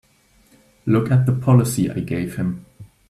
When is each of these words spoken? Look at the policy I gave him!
Look 0.87 1.11
at 1.11 1.27
the 1.27 1.31
policy 1.31 1.91
I 1.91 1.99
gave 1.99 2.35
him! 2.37 2.65